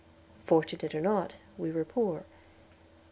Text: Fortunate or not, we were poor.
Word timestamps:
Fortunate 0.47 0.95
or 0.95 0.99
not, 1.01 1.33
we 1.59 1.71
were 1.71 1.85
poor. 1.85 2.23